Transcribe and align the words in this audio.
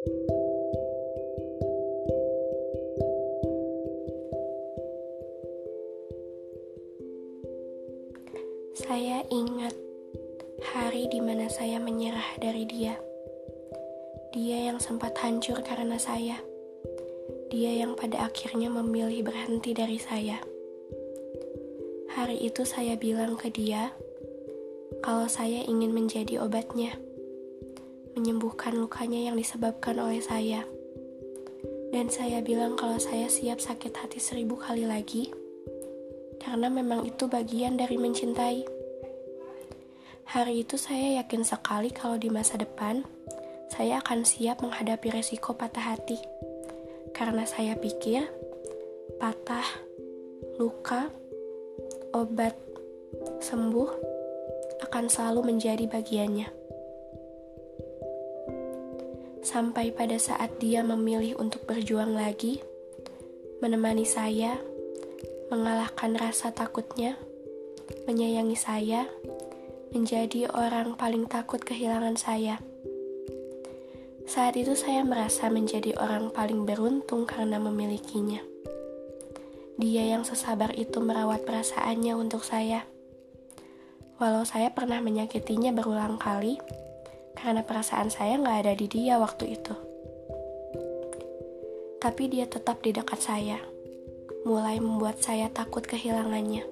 Saya 0.00 0.16
ingat 9.28 9.76
hari 10.72 11.04
di 11.12 11.20
mana 11.20 11.52
saya 11.52 11.76
menyerah 11.76 12.40
dari 12.40 12.64
dia. 12.64 12.96
Dia 14.32 14.72
yang 14.72 14.80
sempat 14.80 15.12
hancur 15.20 15.60
karena 15.60 16.00
saya. 16.00 16.40
Dia 17.52 17.84
yang 17.84 17.92
pada 17.92 18.24
akhirnya 18.24 18.72
memilih 18.72 19.28
berhenti 19.28 19.76
dari 19.76 20.00
saya. 20.00 20.40
Hari 22.16 22.40
itu 22.40 22.64
saya 22.64 22.96
bilang 22.96 23.36
ke 23.36 23.52
dia 23.52 23.92
kalau 25.04 25.28
saya 25.28 25.60
ingin 25.68 25.92
menjadi 25.92 26.40
obatnya, 26.40 26.96
menyembuhkan 28.14 28.74
lukanya 28.74 29.30
yang 29.30 29.36
disebabkan 29.38 29.98
oleh 29.98 30.22
saya. 30.22 30.66
Dan 31.90 32.06
saya 32.06 32.38
bilang 32.38 32.78
kalau 32.78 33.02
saya 33.02 33.26
siap 33.26 33.58
sakit 33.58 33.90
hati 33.98 34.22
seribu 34.22 34.54
kali 34.54 34.86
lagi, 34.86 35.34
karena 36.38 36.70
memang 36.70 37.02
itu 37.02 37.26
bagian 37.26 37.74
dari 37.74 37.98
mencintai. 37.98 38.62
Hari 40.30 40.62
itu 40.62 40.78
saya 40.78 41.18
yakin 41.18 41.42
sekali 41.42 41.90
kalau 41.90 42.14
di 42.14 42.30
masa 42.30 42.54
depan 42.54 43.02
saya 43.70 43.98
akan 43.98 44.22
siap 44.22 44.62
menghadapi 44.62 45.10
resiko 45.10 45.58
patah 45.58 45.94
hati. 45.94 46.18
Karena 47.10 47.42
saya 47.42 47.74
pikir 47.74 48.22
patah, 49.18 49.66
luka, 50.62 51.10
obat, 52.14 52.54
sembuh 53.42 53.90
akan 54.86 55.04
selalu 55.10 55.50
menjadi 55.50 55.90
bagiannya. 55.90 56.59
Sampai 59.40 59.88
pada 59.88 60.20
saat 60.20 60.60
dia 60.60 60.84
memilih 60.84 61.40
untuk 61.40 61.64
berjuang 61.64 62.12
lagi, 62.12 62.60
menemani 63.64 64.04
saya, 64.04 64.60
mengalahkan 65.48 66.12
rasa 66.16 66.52
takutnya, 66.52 67.16
menyayangi 68.04 68.54
saya, 68.54 69.08
menjadi 69.96 70.52
orang 70.52 70.94
paling 70.94 71.24
takut 71.24 71.58
kehilangan 71.64 72.20
saya. 72.20 72.60
Saat 74.30 74.54
itu 74.54 74.78
saya 74.78 75.02
merasa 75.02 75.50
menjadi 75.50 75.98
orang 75.98 76.30
paling 76.30 76.62
beruntung 76.62 77.26
karena 77.26 77.58
memilikinya. 77.58 78.38
Dia 79.80 80.12
yang 80.12 80.22
sesabar 80.22 80.76
itu 80.76 81.00
merawat 81.00 81.48
perasaannya 81.48 82.12
untuk 82.14 82.44
saya. 82.44 82.84
Walau 84.20 84.44
saya 84.44 84.70
pernah 84.70 85.00
menyakitinya 85.00 85.72
berulang 85.72 86.20
kali, 86.20 86.60
karena 87.36 87.62
perasaan 87.66 88.10
saya 88.10 88.38
nggak 88.38 88.58
ada 88.66 88.72
di 88.74 88.86
dia 88.86 89.18
waktu 89.18 89.58
itu. 89.58 89.74
Tapi 92.00 92.32
dia 92.32 92.48
tetap 92.48 92.80
di 92.80 92.96
dekat 92.96 93.20
saya, 93.20 93.60
mulai 94.48 94.80
membuat 94.80 95.20
saya 95.20 95.52
takut 95.52 95.84
kehilangannya. 95.84 96.64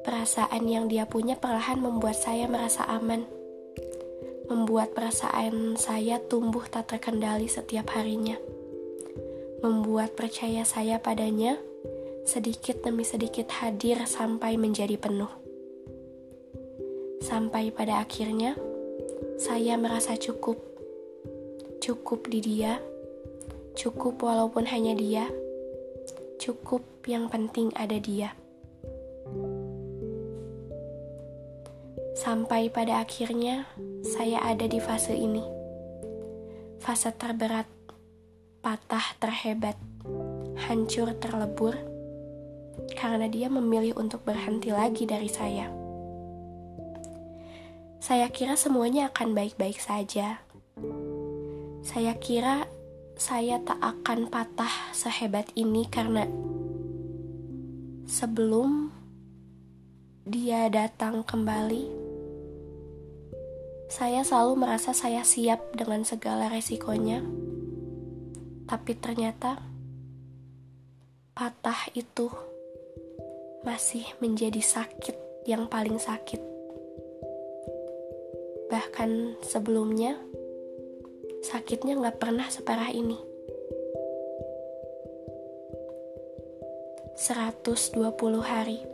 Perasaan 0.00 0.64
yang 0.64 0.88
dia 0.88 1.04
punya 1.04 1.36
perlahan 1.36 1.82
membuat 1.82 2.16
saya 2.16 2.48
merasa 2.48 2.86
aman. 2.88 3.26
Membuat 4.46 4.94
perasaan 4.94 5.74
saya 5.74 6.22
tumbuh 6.22 6.62
tak 6.70 6.94
terkendali 6.94 7.50
setiap 7.50 7.90
harinya. 7.92 8.38
Membuat 9.60 10.14
percaya 10.14 10.62
saya 10.62 11.02
padanya 11.02 11.58
sedikit 12.22 12.82
demi 12.82 13.02
sedikit 13.02 13.50
hadir 13.60 14.02
sampai 14.06 14.54
menjadi 14.54 14.94
penuh. 14.98 15.45
Sampai 17.20 17.72
pada 17.72 18.04
akhirnya, 18.04 18.56
saya 19.36 19.76
merasa 19.80 20.16
cukup. 20.16 20.60
Cukup 21.80 22.26
di 22.28 22.40
dia, 22.42 22.80
cukup 23.76 24.18
walaupun 24.20 24.66
hanya 24.66 24.96
dia, 24.96 25.28
cukup 26.40 26.82
yang 27.06 27.28
penting 27.28 27.70
ada 27.76 28.00
dia. 28.00 28.34
Sampai 32.16 32.72
pada 32.72 33.04
akhirnya 33.04 33.68
saya 34.02 34.42
ada 34.42 34.66
di 34.66 34.80
fase 34.80 35.14
ini. 35.14 35.44
Fase 36.80 37.12
terberat, 37.14 37.68
patah 38.64 39.14
terhebat, 39.20 39.78
hancur 40.66 41.12
terlebur, 41.20 41.76
karena 42.96 43.28
dia 43.30 43.46
memilih 43.46 43.94
untuk 44.00 44.24
berhenti 44.26 44.72
lagi 44.72 45.06
dari 45.06 45.30
saya. 45.30 45.85
Saya 48.06 48.30
kira 48.30 48.54
semuanya 48.54 49.10
akan 49.10 49.34
baik-baik 49.34 49.82
saja. 49.82 50.38
Saya 51.82 52.14
kira 52.14 52.70
saya 53.18 53.58
tak 53.58 53.82
akan 53.82 54.30
patah 54.30 54.94
sehebat 54.94 55.50
ini 55.58 55.82
karena 55.90 56.22
sebelum 58.06 58.94
dia 60.22 60.70
datang 60.70 61.26
kembali, 61.26 61.90
saya 63.90 64.22
selalu 64.22 64.54
merasa 64.54 64.94
saya 64.94 65.26
siap 65.26 65.74
dengan 65.74 66.06
segala 66.06 66.46
resikonya, 66.46 67.26
tapi 68.70 68.94
ternyata 68.94 69.58
patah 71.34 71.90
itu 71.98 72.30
masih 73.66 74.06
menjadi 74.22 74.62
sakit 74.62 75.18
yang 75.50 75.66
paling 75.66 75.98
sakit. 75.98 76.55
Bahkan 78.66 79.40
sebelumnya, 79.46 80.18
sakitnya 81.42 81.94
nggak 81.98 82.18
pernah 82.18 82.50
separah 82.50 82.90
ini. 82.90 83.18
120 87.16 88.12
hari. 88.44 88.84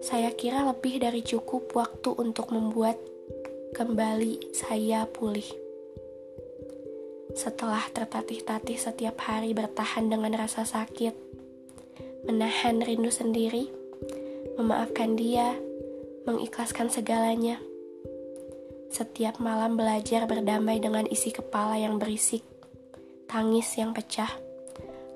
Saya 0.00 0.32
kira 0.32 0.64
lebih 0.64 0.96
dari 0.96 1.20
cukup 1.20 1.76
waktu 1.76 2.12
untuk 2.16 2.52
membuat 2.52 2.96
kembali 3.76 4.54
saya 4.56 5.04
pulih. 5.04 5.44
Setelah 7.34 7.84
tertatih-tatih 7.92 8.78
setiap 8.78 9.18
hari 9.26 9.52
bertahan 9.52 10.06
dengan 10.06 10.38
rasa 10.38 10.62
sakit, 10.62 11.12
menahan 12.24 12.80
rindu 12.80 13.12
sendiri, 13.12 13.68
memaafkan 14.56 15.18
dia, 15.18 15.58
mengikhlaskan 16.24 16.88
segalanya. 16.88 17.60
Setiap 18.94 19.42
malam 19.42 19.74
belajar 19.74 20.22
berdamai 20.30 20.78
dengan 20.78 21.02
isi 21.10 21.34
kepala 21.34 21.74
yang 21.74 21.98
berisik, 21.98 22.46
tangis 23.26 23.66
yang 23.74 23.90
pecah, 23.90 24.30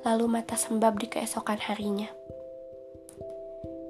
lalu 0.03 0.27
mata 0.27 0.59
sembab 0.59 0.99
di 0.99 1.07
keesokan 1.07 1.63
harinya. 1.63 2.11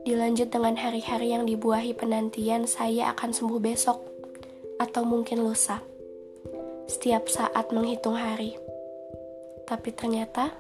Dilanjut 0.05 0.53
dengan 0.53 0.77
hari-hari 0.77 1.33
yang 1.33 1.49
dibuahi 1.49 1.97
penantian, 1.97 2.69
saya 2.69 3.17
akan 3.17 3.33
sembuh 3.33 3.61
besok 3.65 3.97
atau 4.77 5.09
mungkin 5.09 5.41
lusa. 5.41 5.81
Setiap 6.85 7.25
saat 7.33 7.73
menghitung 7.73 8.21
hari. 8.21 8.61
Tapi 9.65 9.89
ternyata 9.97 10.53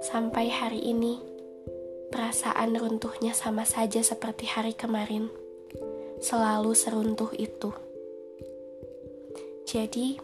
sampai 0.00 0.48
hari 0.48 0.80
ini 0.88 1.20
perasaan 2.08 2.72
runtuhnya 2.72 3.36
sama 3.36 3.68
saja 3.68 4.00
seperti 4.00 4.48
hari 4.48 4.72
kemarin. 4.72 5.28
Selalu 6.24 6.72
seruntuh 6.72 7.36
itu. 7.36 7.89
Jadi, 9.70 10.18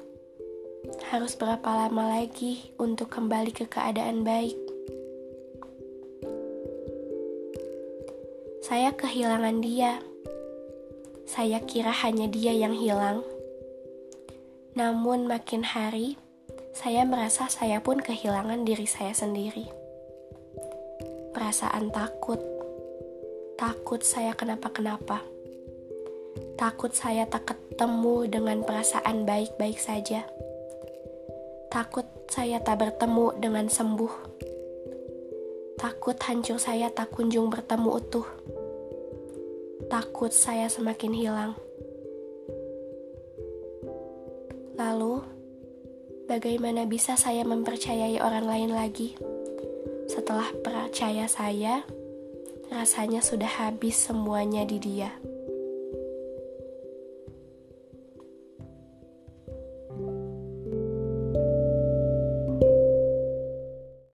harus 1.15 1.39
berapa 1.39 1.87
lama 1.87 2.19
lagi 2.19 2.75
untuk 2.83 3.15
kembali 3.15 3.55
ke 3.55 3.71
keadaan 3.71 4.27
baik? 4.27 4.59
Saya 8.67 8.91
kehilangan 8.91 9.63
dia 9.63 10.03
saya 11.31 11.63
kira 11.63 11.95
hanya 11.95 12.27
dia 12.27 12.51
yang 12.51 12.75
hilang. 12.75 13.23
Namun 14.75 15.31
makin 15.31 15.63
hari, 15.63 16.19
saya 16.75 17.07
merasa 17.07 17.47
saya 17.47 17.79
pun 17.79 18.03
kehilangan 18.03 18.67
diri 18.67 18.87
saya 18.87 19.15
sendiri. 19.15 19.71
Perasaan 21.31 21.95
takut, 21.95 22.43
takut 23.55 24.03
saya 24.03 24.35
kenapa-kenapa. 24.35 25.23
Takut 26.59 26.91
saya 26.91 27.31
tak 27.31 27.55
dengan 28.27 28.65
perasaan 28.65 29.29
baik-baik 29.29 29.77
saja. 29.77 30.25
Takut 31.69 32.09
saya 32.33 32.59
tak 32.65 32.81
bertemu 32.81 33.37
dengan 33.37 33.69
sembuh. 33.69 34.15
Takut 35.77 36.17
hancur 36.17 36.57
saya 36.57 36.89
tak 36.89 37.13
kunjung 37.13 37.53
bertemu 37.53 37.91
utuh 37.93 38.27
takut 39.87 40.35
saya 40.35 40.67
semakin 40.67 41.13
hilang. 41.15 41.53
Lalu, 44.77 45.23
bagaimana 46.27 46.85
bisa 46.85 47.15
saya 47.15 47.47
mempercayai 47.47 48.19
orang 48.19 48.45
lain 48.45 48.71
lagi? 48.75 49.15
Setelah 50.11 50.51
percaya 50.61 51.31
saya, 51.31 51.87
rasanya 52.69 53.23
sudah 53.23 53.49
habis 53.49 53.97
semuanya 53.97 54.67
di 54.67 54.83
dia. 54.83 55.15